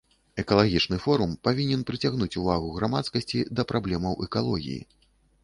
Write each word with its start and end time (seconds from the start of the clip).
Экалагічны 0.43 0.97
форум 1.03 1.35
павінен 1.47 1.83
прыцягнуць 1.89 2.31
увагу 2.45 2.73
грамадскасці 2.79 3.43
да 3.61 3.69
праблемаў 3.75 4.19
экалогіі. 4.29 4.81